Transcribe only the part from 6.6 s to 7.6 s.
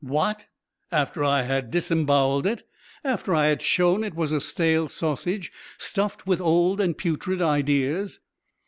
and putrid